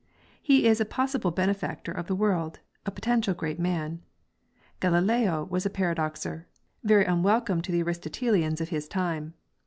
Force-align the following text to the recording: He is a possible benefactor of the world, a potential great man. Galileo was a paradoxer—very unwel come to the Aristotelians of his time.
He 0.41 0.65
is 0.65 0.81
a 0.81 0.85
possible 0.85 1.29
benefactor 1.29 1.91
of 1.91 2.07
the 2.07 2.15
world, 2.15 2.57
a 2.87 2.89
potential 2.89 3.35
great 3.35 3.59
man. 3.59 4.01
Galileo 4.79 5.43
was 5.43 5.63
a 5.63 5.69
paradoxer—very 5.69 7.05
unwel 7.05 7.45
come 7.45 7.61
to 7.61 7.71
the 7.71 7.83
Aristotelians 7.83 8.59
of 8.61 8.69
his 8.69 8.87
time. 8.87 9.35